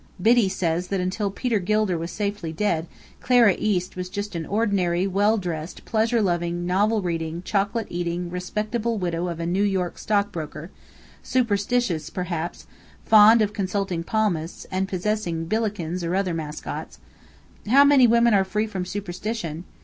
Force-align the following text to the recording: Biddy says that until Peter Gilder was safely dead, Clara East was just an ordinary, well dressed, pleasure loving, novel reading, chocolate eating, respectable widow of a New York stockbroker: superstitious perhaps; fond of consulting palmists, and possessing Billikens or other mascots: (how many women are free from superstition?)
Biddy 0.19 0.49
says 0.49 0.87
that 0.87 0.99
until 0.99 1.29
Peter 1.29 1.59
Gilder 1.59 1.95
was 1.95 2.09
safely 2.09 2.51
dead, 2.51 2.87
Clara 3.19 3.55
East 3.55 3.95
was 3.95 4.09
just 4.09 4.33
an 4.33 4.47
ordinary, 4.47 5.05
well 5.05 5.37
dressed, 5.37 5.85
pleasure 5.85 6.23
loving, 6.23 6.65
novel 6.65 7.03
reading, 7.03 7.43
chocolate 7.43 7.85
eating, 7.91 8.31
respectable 8.31 8.97
widow 8.97 9.27
of 9.27 9.39
a 9.39 9.45
New 9.45 9.61
York 9.61 9.99
stockbroker: 9.99 10.71
superstitious 11.21 12.09
perhaps; 12.09 12.65
fond 13.05 13.43
of 13.43 13.53
consulting 13.53 14.03
palmists, 14.03 14.65
and 14.71 14.87
possessing 14.89 15.45
Billikens 15.45 16.03
or 16.03 16.15
other 16.15 16.33
mascots: 16.33 16.97
(how 17.67 17.83
many 17.85 18.07
women 18.07 18.33
are 18.33 18.43
free 18.43 18.65
from 18.65 18.85
superstition?) 18.85 19.65